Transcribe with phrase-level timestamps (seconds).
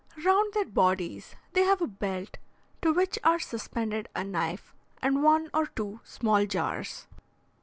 [0.25, 2.39] Round their bodies they have a belt,
[2.81, 7.05] to which are suspended a knife and one or two small jars.